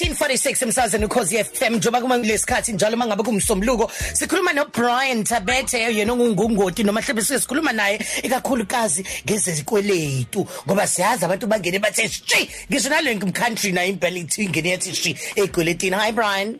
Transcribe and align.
1346 0.00 0.62
emsazweni 0.62 1.04
ukhozi 1.04 1.44
FM 1.44 1.74
njoba 1.74 2.00
kuma 2.00 2.16
lesikhathi 2.16 2.72
njalo 2.72 2.96
mangabe 2.96 3.22
kumsomluko 3.22 3.90
sikhuluma 4.12 4.52
no 4.52 4.64
Brian 4.64 5.24
Tabete 5.24 5.78
yena 5.78 6.12
ungungungoti 6.12 6.84
noma 6.84 7.00
mhlawumbe 7.00 7.22
sikhuluma 7.22 7.72
naye 7.72 8.00
ikakhulukazi 8.22 9.04
ngezezikweletu. 9.24 10.46
Ngoba 10.66 10.86
siyazi 10.86 11.24
abantu 11.24 11.46
bangene 11.46 11.78
bathe 11.78 12.08
shi 12.08 12.48
ngisho 12.70 12.88
nalo 12.88 13.32
country 13.32 13.72
na 13.72 13.84
impela 13.84 14.18
ithi 14.18 14.44
ingene 14.44 14.70
yathi 14.70 14.94
shi 14.94 15.16
ekweletini 15.36 15.96
hi 15.96 16.12
Brian. 16.12 16.58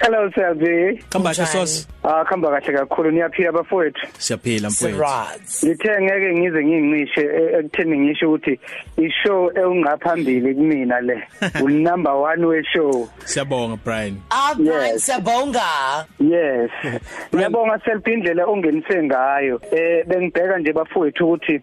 Hello 0.00 0.30
Selvi. 0.34 1.02
Khamba 1.10 1.34
kahle 1.34 1.84
sos. 2.08 2.14
Ah 2.14 2.24
khamba 2.24 2.48
kahle 2.50 2.78
kakhulu 2.78 3.10
niyaphila 3.10 3.52
bafowethu. 3.52 4.06
Siyaphila 4.18 4.68
mfowethu. 4.68 5.00
Right. 5.00 5.64
Ngithe 5.64 6.02
ngeke 6.02 6.34
ngize 6.38 6.64
ngingishe 6.64 7.20
ekutheni 7.58 7.98
ngisho 7.98 8.26
ukuthi 8.28 8.60
ishow 8.96 9.50
eungaphambili 9.54 10.54
kumina 10.54 11.00
le. 11.00 11.22
Ul 11.62 11.72
number 11.72 12.12
1 12.12 12.44
we 12.44 12.64
show. 12.72 13.08
Siyabonga 13.24 13.76
Brian. 13.84 14.20
Ah 14.30 14.54
Brian 14.54 14.92
Yes. 14.92 15.06
Sabonga 15.06 16.06
Yes. 16.18 16.70
Ngiyabonga 17.34 17.80
Selvi 17.84 18.12
indlela 18.12 18.46
ongenise 18.46 19.02
ngayo. 19.02 19.60
Eh 19.72 20.04
bengibheka 20.06 20.58
nje 20.58 20.72
bafowethu 20.72 21.24
ukuthi 21.24 21.60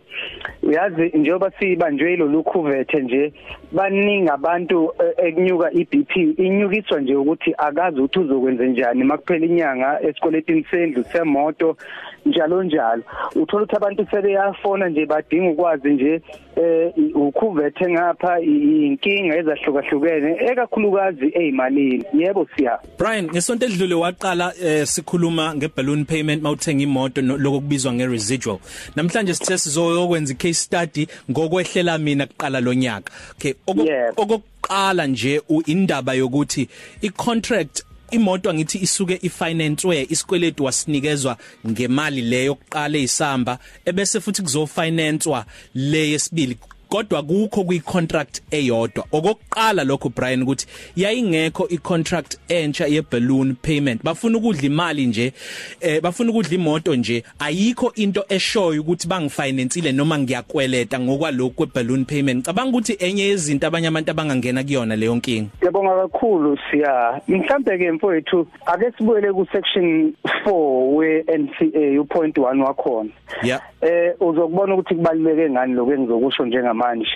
uyazi 0.64 1.12
njengoba 1.14 1.52
sibanjwe 1.60 2.16
lolu 2.16 2.44
khuvethe 2.44 3.00
nje 3.00 3.34
baningi 3.72 4.30
abantu 4.30 4.94
eh, 5.00 5.28
ekunyuka 5.28 5.72
iBP 5.72 6.16
inyukiswa 6.16 7.00
nje 7.00 7.16
ukuthi 7.16 7.54
akazi 7.58 8.00
ukuthi 8.00 8.20
uzokwenza 8.20 8.66
njani 8.66 9.04
makuphela 9.04 9.46
inyanga 9.46 10.00
esikweletini 10.36 10.66
sendlu 10.72 11.04
semoto 11.12 11.78
njalo 12.26 12.64
njalo 12.64 13.04
uthola 13.36 13.64
ukuthi 13.64 13.76
abantu 13.76 14.08
sebeyafona 14.12 14.90
nje 14.90 15.06
badinga 15.06 15.50
ukwazi 15.52 15.90
nje 15.90 16.22
eh 16.56 16.92
ukhuvethe 17.16 17.90
ngapha 17.92 18.40
i- 18.42 18.86
inkinga 18.88 19.38
ezahlukahlukene 19.38 20.38
ekakhulukazi 20.52 21.26
ezimalini 21.34 22.04
yebo 22.14 22.48
siya 22.58 22.80
Brian 23.00 23.26
ngesonto 23.26 23.66
edlule 23.66 23.96
waqala 23.96 24.54
eh, 24.64 24.86
sikhuluma 24.88 25.56
ngeballoon 25.56 26.06
payment 26.06 26.44
mawuthenga 26.44 26.84
imoto 26.84 27.22
no- 27.22 27.38
lokubizwa 27.38 27.94
ngeresidual. 27.94 28.58
Namhlanje 28.96 29.34
sithe 29.34 29.58
sizokwenza 29.58 30.34
icase 30.34 30.54
study 30.54 31.08
ngokwehlela 31.32 31.98
mina 31.98 32.26
kuqala 32.28 32.60
lonyaka. 32.62 33.12
Okay, 33.32 33.54
oko- 33.68 33.84
Yes. 33.86 34.14
okokuqala 34.18 35.08
nje 35.08 35.42
u- 35.50 35.62
indaba 35.66 36.14
yokuthi 36.14 36.70
icontract 37.02 37.84
imoto 38.12 38.50
angithi 38.50 38.78
isuke 38.78 39.20
ifinancewe 39.22 40.08
isikweletu 40.10 40.64
wasinikezwa 40.64 41.38
ngemali 41.68 42.22
leyo 42.22 42.46
yokuqala 42.46 42.98
ezisamba 42.98 43.60
ebese 43.86 44.20
futhi 44.22 44.42
kuzofinancewa 44.42 45.46
le 45.74 46.12
yesibili. 46.12 46.58
Kodwa 46.96 47.24
kukho 47.24 47.64
kwicontract 47.64 48.42
eyodwa. 48.52 49.06
Okokuqala 49.12 49.84
lokho 49.84 50.10
Brian 50.10 50.44
ukuthi 50.44 50.68
yayingekho 50.96 51.68
icontract 51.68 52.38
entsha 52.48 52.88
yeballoon 52.88 53.56
payment. 53.56 54.04
Bafuna 54.04 54.38
ukudla 54.38 54.62
imali 54.62 55.06
nje 55.06 55.34
eh 55.82 56.02
bafuna 56.02 56.32
ukudla 56.32 56.56
imoto 56.56 56.96
nje. 56.96 57.24
Ayikho 57.40 57.92
into 57.96 58.26
eshoyo 58.30 58.82
ukuthi 58.82 59.08
bangifinanceile 59.08 59.92
noma 59.92 60.20
ngiyakweleta 60.20 61.00
ngokwalokho 61.00 61.56
kweballoon 61.56 62.06
payment. 62.06 62.46
Cabanga 62.46 62.70
ukuthi 62.70 62.98
enye 63.00 63.24
yezinto 63.24 63.68
abanye 63.68 63.88
abantu 63.88 64.12
abangangena 64.12 64.64
kuyona 64.64 64.96
leyo 64.96 65.16
nkinga. 65.16 65.50
Ngiyabonga 65.58 66.02
kakhulu 66.02 66.58
siya. 66.72 67.22
Mhlambe 67.28 67.78
ke 67.78 67.92
mfowethu 67.92 68.48
ake 68.66 68.92
sibuyele 68.98 69.34
ku 69.34 69.48
section 69.52 70.14
4 70.46 70.96
we 70.96 71.24
NCA 71.24 72.02
upoint 72.02 72.38
1 72.38 72.62
wakhona. 72.62 73.10
yeah. 73.44 73.62
Eh 73.82 74.14
uzokubona 74.20 74.74
ukuthi 74.74 74.96
kubaluleke 74.96 75.50
ngani 75.50 75.74
lokho 75.74 75.94
engizokusho 75.94 76.46
njengamanje. 76.46 77.10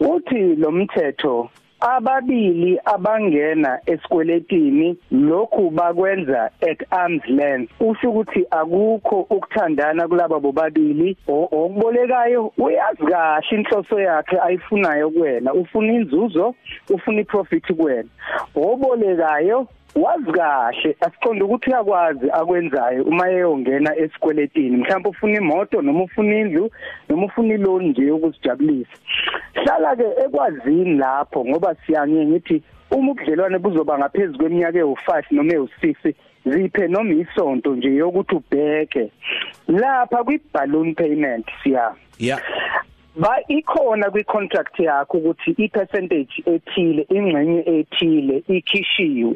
Uthi 0.00 0.56
lo 0.56 0.70
mthetho 0.70 1.50
ababili 1.80 2.80
abangena 2.84 3.80
esikweletini 3.86 4.96
lokhu 5.10 5.70
bakwenza 5.70 6.50
at 6.70 6.82
arm's 6.90 7.22
length. 7.26 7.70
Usho 7.80 8.10
ukuthi 8.10 8.46
akukho 8.50 9.20
ukuthandana 9.20 10.08
kulabo 10.08 10.40
bobabili. 10.40 11.16
Okubolekayo 11.28 12.52
uyazi 12.58 13.06
kahle 13.06 13.42
inhloso 13.50 14.00
yakhe 14.00 14.40
ayifunayo 14.40 15.10
kuwena. 15.10 15.54
Ufuna 15.54 15.92
inzuzo 15.92 16.54
ufuna 16.90 17.20
iprofit 17.20 17.72
kuwena. 17.72 18.08
Obolekayo 18.54 19.66
wazi 19.94 20.32
kahle 20.32 20.96
asiqonde 21.00 21.44
ukuthi 21.44 21.70
uyakwazi 21.70 22.30
akwenzayo 22.30 23.04
uma 23.04 23.30
eyongena 23.30 23.96
esikweletini. 23.96 24.76
Mhlawumbe 24.76 25.08
ufuna 25.08 25.36
imoto 25.36 25.82
noma 25.82 26.02
ufuna 26.04 26.38
indlu 26.38 26.70
noma 27.08 27.26
ufuna 27.26 27.54
iloan 27.54 27.86
nje 27.86 28.02
yokuzijabulisa. 28.02 28.96
Hlala 29.54 29.96
ke 29.96 30.06
ekwazini 30.24 30.98
lapho 30.98 31.44
ngoba 31.44 31.74
siyanye 31.74 32.26
ngithi 32.26 32.62
uma 32.90 33.10
ubudlelwane 33.10 33.58
buzoba 33.58 33.98
ngaphezulu 33.98 34.38
kweminyaka 34.38 34.78
ewu5 34.78 35.24
noma 35.30 35.52
ewu6 35.52 36.14
ziphe 36.46 36.88
noma 36.88 37.12
isonto 37.14 37.76
nje 37.76 37.94
yokuthi 37.94 38.34
ubheke. 38.34 39.12
Lapha 39.68 40.24
kwi 40.24 40.40
balloon 40.52 40.94
payment 40.94 41.46
siya. 41.62 41.94
Yeah 42.18 42.40
ba 43.18 43.36
ikhona 43.48 44.10
kwi 44.10 44.24
contract 44.24 44.78
yakho 44.80 45.18
ukuthi 45.18 45.50
i 45.58 45.68
percentage 45.68 46.42
ethile 46.46 47.06
ingxenye 47.10 47.62
ethile 47.66 48.42
ikhishiwe 48.48 49.34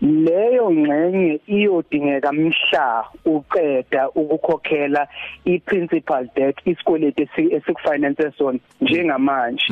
leyo 0.00 0.70
ngxenye 0.70 1.40
iyodingeka 1.46 2.32
mhla 2.32 3.04
uqeda 3.24 4.08
ukukhokhela 4.10 5.06
i-principal 5.44 6.28
debt 6.36 6.56
isikweletu 6.64 7.22
esi- 7.22 7.54
esikufinance 7.56 8.30
sona 8.38 8.58
njengamanje. 8.80 9.64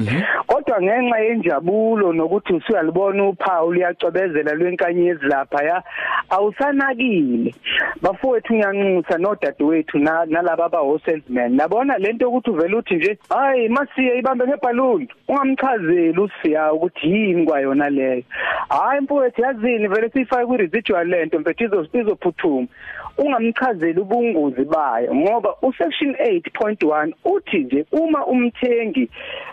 Kodwa 0.47 0.83
ngenxa 0.83 1.19
yenjabulo 1.19 2.13
nokuthi 2.13 2.53
usuyalibona 2.55 3.29
uphawu 3.29 3.73
liyacwebezela 3.73 4.53
lwenkanyezi 4.55 5.27
lapha 5.27 5.65
ya 5.65 5.83
awusanakile. 6.31 7.55
Bafowethu 8.03 8.55
ngiyanxusa 8.55 9.19
nodadewethu 9.19 9.99
na- 9.99 10.25
nalaba 10.27 10.65
abawo 10.65 10.99
salesman 10.99 11.55
nabona 11.57 11.99
lento 11.99 12.29
ukuthi 12.29 12.51
uvela 12.51 12.77
uthi 12.77 12.95
nje 12.95 13.19
hayi 13.29 13.69
masiye 13.69 14.19
ibambe 14.19 14.47
ngebhaluni. 14.47 15.09
Ungamchazeli 15.29 16.21
usiya 16.21 16.73
ukuthi 16.73 17.13
yini 17.13 17.47
kwayona 17.47 17.91
leyo. 17.91 18.23
Hayi 18.69 19.01
mfowethu 19.01 19.43
yazini 19.43 19.89
vele 19.89 20.09
siyifake 20.13 20.47
ku 20.47 20.57
residual 20.57 21.07
lento 21.09 21.39
mfethu 21.39 21.65
izo 21.65 21.87
izophuthuma. 21.93 22.67
Ungamchazeli 23.19 24.01
ubungozi 24.01 24.65
bayo 24.65 25.15
ngoba 25.15 25.55
usection 25.63 26.13
8.1 26.13 27.13
uthi 27.25 27.59
nje 27.59 27.87
uma 27.93 28.27
umthengi 28.27 29.11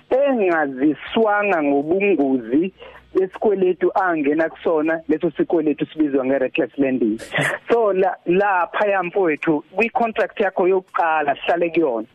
engaziswanga 0.10 1.64
ngobungozi 1.64 2.74
lesikweletu 3.14 3.92
angena 4.04 4.50
kusona 4.50 5.02
leso 5.10 5.32
sikweletu 5.32 5.86
sibizwa 5.86 6.26
ngereckless 6.26 6.78
lending. 6.78 7.20
So 7.72 7.94
la 7.94 8.16
lapha 8.26 8.88
yamfowethu 8.88 9.64
kwi 9.76 9.90
contract 9.90 10.40
yakho 10.40 10.68
yokuqala 10.68 11.36
sihlale 11.36 11.70
kuyona. 11.70 12.08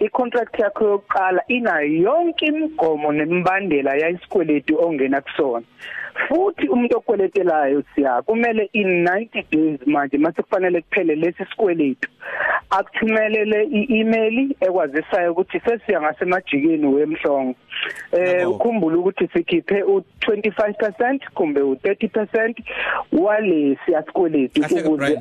I 0.00 0.08
contract 0.08 0.58
yakho 0.58 0.84
yokuqala 0.84 1.42
ina 1.48 1.80
yonke 1.80 2.46
imigomo 2.46 3.12
nemibandela 3.12 3.94
yayisikweletu 3.94 4.84
ongena 4.84 5.20
kusona. 5.20 5.66
Futhi 6.28 6.68
umuntu 6.68 6.96
okweletelayo 6.96 7.82
siya 7.94 8.22
kumele 8.22 8.70
in 8.72 9.04
90 9.04 9.44
days 9.50 9.80
manje 9.86 10.18
mase 10.18 10.42
kufanele 10.42 10.80
kuphele 10.80 11.14
lesi 11.14 11.44
sikweletu 11.50 12.08
akuthumelele 12.70 13.64
i-email 13.64 14.54
ekwazisayo 14.60 15.32
ukuthi 15.32 15.60
sesiya 15.60 16.00
ngasemajikeni 16.00 16.86
wemhlongo. 16.86 17.54
Eh 18.12 18.50
ukhumbula 18.50 18.96
ukuthi 18.98 19.28
sikhiphe 19.32 19.82
u25% 19.82 21.18
kumbe 21.34 21.60
u30% 21.60 22.54
walesi 23.12 23.94
asikweletu 23.94 24.60
Kahle 24.60 24.82
ke, 24.82 24.88
ukuze 24.88 25.20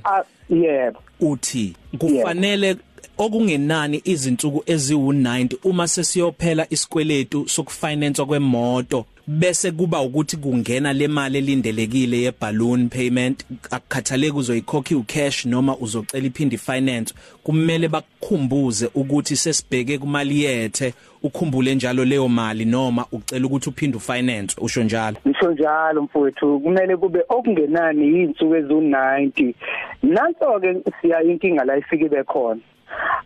yebo. 0.50 1.00
Uthi 1.20 1.76
kufanele 2.00 2.76
okungenani 3.18 4.02
izinsuku 4.06 4.64
eziwu90 4.68 5.58
uma 5.64 5.88
sesiyophela 5.88 6.68
isikweletu 6.70 7.48
sokufinance 7.50 8.26
kwemoto? 8.26 9.06
Bese 9.28 9.72
kuba 9.72 10.02
ukuthi 10.02 10.38
kungena 10.38 10.94
le 10.94 11.08
mali 11.08 11.38
elindelekile 11.38 12.22
ye 12.22 12.32
balloon 12.42 12.90
payment 12.90 13.46
akukhathaleki 13.72 14.38
uzoyikhokha 14.38 14.98
ucash 14.98 15.46
noma 15.46 15.78
uzocela 15.78 16.28
iphindi 16.28 16.58
finance 16.58 17.14
kumele 17.44 17.88
bakukhumbuze 17.88 18.90
ukuthi 18.96 19.36
sesibheke 19.36 19.98
kumali 19.98 20.44
yethe 20.44 20.94
ukhumbule 21.24 21.76
njalo 21.76 22.06
leyo 22.06 22.28
mali 22.28 22.66
noma 22.66 23.06
ucela 23.12 23.46
ukuthi 23.46 23.70
uphinde 23.70 23.98
ufinance 23.98 24.56
usho 24.62 24.84
njalo? 24.84 25.18
Ngisho 25.28 25.52
njalo 25.52 26.02
mfowethu 26.02 26.60
kumele 26.60 26.98
kube 26.98 27.24
okungenani 27.30 28.08
izinsuku 28.08 28.56
ezu90 28.56 29.54
nanso 30.04 30.60
ke 30.60 30.76
siya 31.02 31.24
inkinga 31.24 31.66
la 31.66 31.78
ifike 31.78 32.10
bekhona 32.10 32.62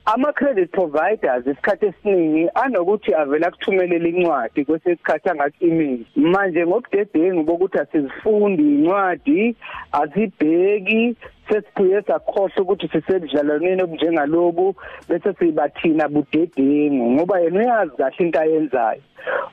ama 0.05 0.33
credit 0.33 0.71
providers 0.71 1.47
isikhathi 1.47 1.85
esiningi 1.85 2.49
anokuthi 2.53 3.13
avela 3.13 3.51
kuthumelela 3.51 4.09
incwadi 4.09 4.65
kwesikhathi 4.65 5.29
angathi 5.29 5.65
email 5.67 6.05
manje 6.15 6.65
ngobudedengu 6.65 7.43
bokuthi 7.43 7.77
asizifundi 7.79 8.63
incwadi 8.63 9.55
azibheki 9.91 11.15
sesibuye 11.49 12.01
sakhohle 12.01 12.53
ukuthi 12.61 12.87
sisedlalaneni 12.87 13.83
obunjengalobu 13.83 14.75
bese 15.09 15.33
sibathina 15.33 16.07
budedengu 16.07 17.11
ngoba 17.11 17.39
yena 17.39 17.59
uyazi 17.59 17.91
kahle 17.97 18.15
into 18.19 18.39
ayenzayo. 18.39 19.01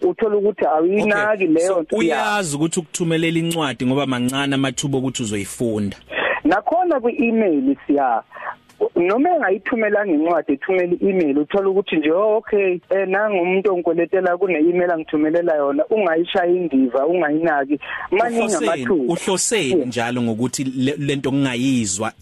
Uthola 0.02 0.36
ukuthi 0.36 0.64
awuyinaki 0.66 1.46
leyo 1.46 1.80
nto 1.80 1.96
uyazi 1.96 2.56
ukuthi 2.56 2.80
ukuthumelela 2.80 3.38
incwadi 3.38 3.86
ngoba 3.86 4.06
mancane 4.06 4.54
amathuba 4.54 4.98
ukuthi 4.98 5.22
uzoyifunda. 5.22 5.96
Nakhona 6.44 7.00
kwi-email 7.00 7.76
siya 7.86 8.22
noma 8.96 9.30
engayithumelanga 9.36 10.12
incwadi 10.12 10.52
ethumela 10.52 10.94
i-email 11.00 11.38
uthola 11.38 11.68
ukuthi 11.68 11.96
nje 11.96 12.10
oh, 12.12 12.36
okay 12.36 12.80
eh 12.90 13.08
nanga 13.08 13.42
umuntu 13.42 13.72
ongikweletela 13.72 14.36
kune 14.36 14.58
email 14.58 14.90
angithumelela 14.90 15.54
yona 15.56 15.86
ungayishaya 15.86 16.52
indiva 16.52 17.06
ungayinaki. 17.06 17.78
Maningi 18.10 18.54
amathuba 18.54 19.12
uhloseni 19.12 19.84
njalo 19.84 20.22
ngokuthi 20.22 20.64
lento 20.98 21.32
ngingayizwa 21.32 22.12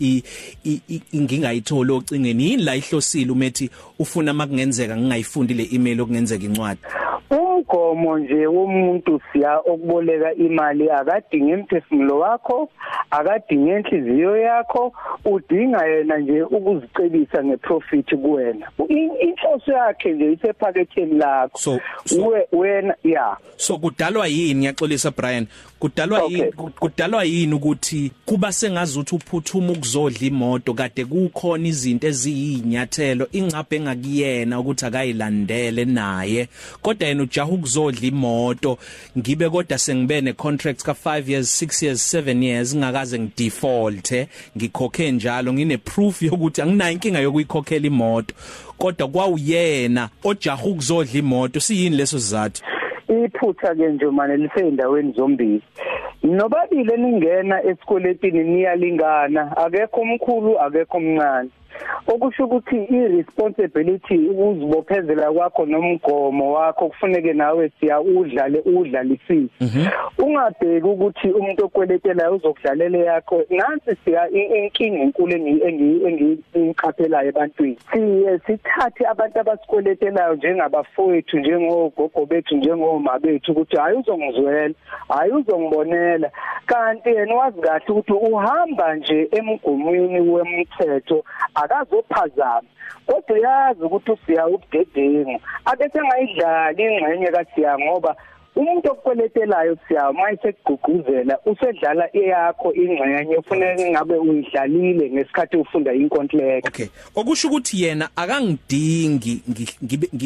ngingayitholi 1.17 1.93
ocingeni 1.93 2.45
yini 2.51 2.63
la 2.63 2.77
ihlosile 2.77 3.33
umethi 3.33 3.71
ufuna 3.99 4.33
makungenzeka 4.33 4.97
ngingayifundi 4.97 5.55
le 5.55 5.69
email 5.73 6.01
okungenzeka 6.01 6.45
incwadi? 6.45 6.81
Umgomo 7.57 8.19
nje 8.19 8.47
womuntu 8.47 9.21
siya 9.33 9.59
okuboleka 9.59 10.35
imali 10.35 10.91
akadingi 10.91 11.51
emphefumulo 11.51 12.19
wakho 12.19 12.69
akadingi 13.11 13.71
enhliziyo 13.71 14.37
yakho 14.37 14.93
udinga 15.25 15.87
yena 15.87 16.19
nje 16.19 16.43
ukuzicebisa 16.43 17.45
ngeprofit 17.45 18.15
kuwena. 18.15 18.67
Inhloso 19.21 19.73
yakhe 19.73 20.13
nje 20.13 20.33
isephaketheni 20.33 21.19
lakho. 21.19 21.59
So, 21.59 21.81
so 22.05 22.35
wena 22.53 22.95
yeah 23.05 23.37
so 23.57 23.79
kudalwa 23.79 24.27
yini 24.27 24.55
ngiyaxolisa 24.55 25.11
Brian? 25.11 25.47
Kudalwa 25.79 26.23
okay. 26.23 26.37
yini 26.37 26.53
kudalwa 26.53 27.25
yini 27.25 27.55
ukuthi 27.55 28.13
kuba 28.27 28.53
sengazi 28.53 28.99
ukuthi 28.99 29.15
uphuthuma 29.15 29.73
ukuzodla 29.73 30.27
imoto 30.27 30.75
kade 30.75 31.05
kukhona 31.05 31.69
izinto 31.69 32.07
eziyinyathelo 32.07 33.29
ingcaphe 33.33 33.77
engakuyena 33.77 34.61
ukuthi 34.61 34.87
akayilandele 34.87 35.85
naye? 35.85 36.49
Kodwa 36.83 37.09
yena 37.09 37.23
ujaha 37.47 37.55
ukuzodla 37.55 38.07
imoto. 38.09 38.79
Ngibe 39.19 39.51
kodwa 39.51 39.79
sengibe 39.79 40.21
ne 40.21 40.33
contract 40.33 40.83
ka 40.83 40.93
5 40.93 41.31
years 41.31 41.63
6 41.63 41.85
years 41.85 42.15
7 42.15 42.43
years 42.43 42.77
ngakaze 42.77 43.19
ngidefault 43.19 44.29
ngikhokhe 44.57 45.13
njalo 45.13 45.53
ngine 45.53 45.77
proof 45.77 46.23
yokuthi 46.23 46.63
anginayo 46.63 46.93
inkinga 46.93 47.21
yokuyikhokhela 47.21 47.87
imoto. 47.87 48.35
Kodwa 48.79 49.09
kwawuyena 49.09 50.09
ojaha 50.25 50.65
ukuzodla 50.65 51.19
imoto 51.19 51.61
siyini 51.61 51.97
leso 51.97 52.19
sizathu? 52.19 52.63
Iphutha 53.09 53.75
ke 53.75 53.89
nje 53.89 54.07
manje 54.07 54.37
liseyindaweni 54.37 55.13
zombili. 55.13 55.63
Nobabili 56.23 56.93
eningena 56.95 57.63
esikweletini 57.65 58.45
niyalingana 58.45 59.57
akekho 59.57 60.01
omkhulu 60.01 60.61
akekho 60.61 60.97
omncane. 60.97 61.51
Okusho 62.07 62.45
ukuthi 62.45 62.85
iresponsibility 62.85 64.29
ukuzibophezela 64.29 65.33
kwakho 65.33 65.67
nomgomo 65.67 66.53
wakho 66.53 66.89
kufuneke 66.89 67.33
nawe 67.33 67.71
siya 67.81 68.01
udlale 68.01 68.61
udlalisise 68.61 69.49
mhm. 69.61 69.87
ungabheki 70.19 70.87
ukuthi 70.87 71.29
umuntu 71.31 71.65
okweletela 71.65 72.31
uzokudlalela 72.31 72.99
yakho 72.99 73.43
nansi 73.51 73.97
siya 74.05 74.31
inkinga 74.31 74.99
enkulu 75.03 75.33
engiyiqaphelayo 75.67 77.29
ebantwini. 77.29 77.79
Siye 77.93 78.39
sithathe 78.47 79.07
abantu 79.07 79.41
abasikweletelayo 79.41 80.35
njengabafowethu 80.35 81.39
njengogogo 81.39 82.27
bethu 82.27 82.57
njengoma 82.57 83.19
bethu 83.19 83.53
ukuthi 83.53 83.77
hayi 83.77 83.99
uzongizwela 83.99 84.75
hayi 85.09 85.33
uzongibonela. 85.33 86.31
Kanti 86.67 87.09
yena 87.09 87.35
wazi 87.35 87.61
kahle 87.61 87.85
ukuthi 87.89 88.13
uhamba 88.13 88.95
nje 88.95 89.29
emgomweni 89.33 90.21
wemthetho 90.21 91.25
akazophazama 91.67 92.69
kodwa 93.07 93.37
uyazi 93.37 93.83
ukuthi 93.83 94.11
usiya 94.13 94.47
ubudedengu 94.47 95.41
abese 95.65 95.99
ngayidlali 96.07 96.83
ingxenye 96.85 97.29
kaSiya 97.37 97.79
ngoba 97.79 98.17
umuntu 98.57 98.91
okweletelayo 98.93 99.77
siya 99.89 100.13
mayisegqugquzela 100.13 101.39
usedlala 101.47 102.05
eyakho 102.17 102.73
ingxenye 102.73 103.37
ufuneka 103.37 103.91
ngabe 103.91 104.15
uyidlalile 104.15 105.11
ngesikhathi 105.11 105.57
ufunda 105.57 105.95
inkontileka. 105.95 106.69
Okay. 106.69 106.89
Okusho 107.15 107.49
ukuthi 107.49 107.83
yena 107.83 108.09
akangidingi 108.17 109.43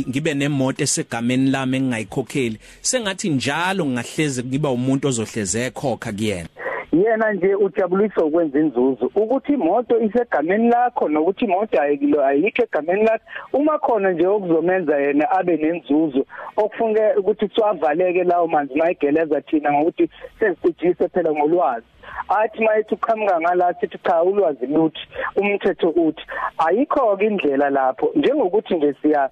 ngibe 0.08 0.34
nemoto 0.34 0.82
esegameni 0.84 1.50
lami 1.50 1.76
engingayikhokheli. 1.76 2.58
Sengathi 2.80 3.30
njalo 3.30 3.86
ngingahleze 3.86 4.44
ngiba 4.44 4.70
umuntu 4.70 5.08
ozohleze 5.08 5.66
ekhokha 5.66 6.12
kuyena. 6.12 6.48
Yena 6.92 7.32
nje 7.32 7.54
ujabuliswa 7.54 8.24
ukwenza 8.24 8.58
inzuzo. 8.58 9.10
Ukuthi 9.14 9.52
imoto 9.52 10.00
isegameni 10.00 10.68
lakho 10.68 11.08
nokuthi 11.08 11.44
imoto 11.44 11.82
ayikilo 11.82 12.24
ayikho 12.24 12.62
egameni 12.62 13.04
lakho. 13.04 13.24
Uma 13.52 13.78
khona 13.78 14.12
nje 14.12 14.26
okuzomenza 14.26 15.00
yena 15.00 15.30
abe 15.30 15.56
nenzuzo 15.56 16.26
okufunke 16.56 17.02
ukuthi 17.18 17.48
siwavaleke 17.54 18.24
lawo 18.24 18.46
manzi 18.46 18.74
mayigeleza 18.74 19.40
thina 19.40 19.72
ngokuthi 19.72 20.10
sesijise 20.38 21.08
phela 21.08 21.32
ngolwazi. 21.32 21.86
Athi 22.28 22.64
mayithi 22.64 22.94
uqhamuka 22.94 23.40
ngala 23.40 23.74
sithi 23.80 23.98
cha 23.98 24.22
ulwazi 24.22 24.66
luthi 24.66 25.00
umthetho 25.36 25.90
uthi. 25.90 26.22
Ayikho 26.58 27.16
ke 27.16 27.26
indlela 27.26 27.70
lapho. 27.70 28.12
Njengokuthi 28.14 28.74
nje 28.74 28.94
siya 29.02 29.30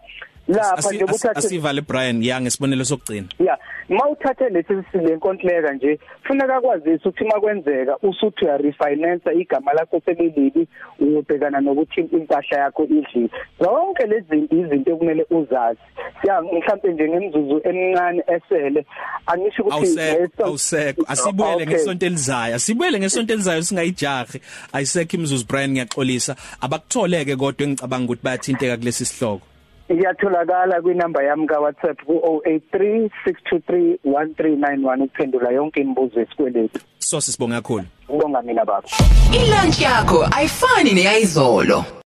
lapha 0.49 0.93
nje 0.93 1.05
ukuthatha 1.05 1.39
asivale 1.39 1.81
Brian 1.81 2.23
ya 2.23 2.41
ngesibonelo 2.41 2.85
sokugcina. 2.85 3.27
Ya. 3.39 3.59
Mawuthathe 3.89 4.49
lesi 4.49 4.75
silenkontileka 4.93 5.73
nje 5.73 5.99
funeka 6.23 6.61
kwazisa 6.61 7.09
ukuthi 7.09 7.25
makwenzeka 7.25 7.97
usuthi 8.03 8.45
uya 8.45 8.57
refinance 8.57 9.31
igama 9.41 9.73
lakho 9.73 10.01
selilibi 10.05 10.69
uyobhekana 11.01 11.61
nokuthi 11.61 12.01
impahla 12.01 12.59
yakho 12.59 12.85
idlile. 12.85 13.31
Zonke 13.61 14.07
lezi 14.07 14.27
zinto 14.31 14.57
izinto 14.57 14.93
ekumele 14.93 15.27
uzazi. 15.31 15.81
Siya 16.23 16.43
mhlawumbe 16.43 16.93
nje 16.93 17.09
ngemzuzu 17.09 17.61
emincane 17.65 18.23
esele 18.27 18.87
angisho 19.27 19.63
ukuthi 19.63 20.01
awusekho 20.45 21.03
asibuyele 21.09 21.67
ngesonto 21.67 22.07
elizayo 22.07 22.55
asibuyele 22.55 22.99
ngesonto 22.99 23.33
elizayo 23.33 23.63
singayijahi. 23.63 24.41
Ayisekho 24.73 25.17
imzuzu 25.17 25.47
Brian 25.49 25.71
ngiyaxolisa. 25.71 26.37
Abakutholeke 26.61 27.37
kodwa 27.37 27.67
engicabanga 27.67 28.05
ukuthi 28.05 28.25
bayathinteka 28.25 28.77
kulesi 28.77 29.05
sihloko. 29.05 29.48
Iyatholakala 29.89 30.83
kwinamba 30.83 31.23
yami 31.23 31.47
ka 31.47 31.61
WhatsApp 31.61 32.05
ku 32.05 32.13
083 32.13 33.11
623 33.27 33.99
1391 34.05 35.03
ukuphendula 35.03 35.51
yonke 35.51 35.81
imibuzo 35.81 36.21
esikweletu. 36.21 36.81
So 36.99 37.21
sisibonga 37.21 37.57
kakhulu. 37.57 37.85
Ubonga 38.09 38.43
mina 38.43 38.65
baba. 38.65 38.89
Ilunch 39.33 39.81
yakho 39.81 40.29
ayifani 40.37 40.95
neyizolo 40.95 41.85